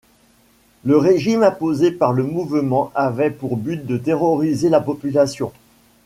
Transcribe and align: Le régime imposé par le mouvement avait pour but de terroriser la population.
Le 0.83 0.97
régime 0.97 1.43
imposé 1.43 1.91
par 1.91 2.11
le 2.11 2.23
mouvement 2.23 2.91
avait 2.95 3.29
pour 3.29 3.55
but 3.55 3.85
de 3.85 3.97
terroriser 3.97 4.67
la 4.67 4.81
population. 4.81 5.53